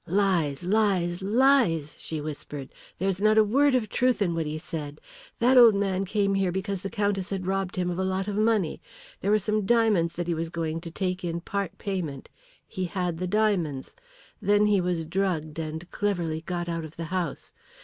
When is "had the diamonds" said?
12.85-13.95